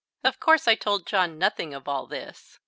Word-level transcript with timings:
Of 0.23 0.39
course 0.39 0.67
I 0.67 0.73
told 0.73 1.05
John 1.05 1.37
nothing 1.37 1.75
of 1.75 1.87
all 1.87 2.07
this. 2.07 2.57